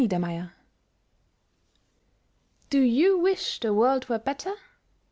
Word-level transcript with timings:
WISHING 0.03 0.49
Do 2.71 2.81
you 2.81 3.19
wish 3.19 3.59
the 3.59 3.71
world 3.71 4.09
were 4.09 4.17
better? 4.17 4.55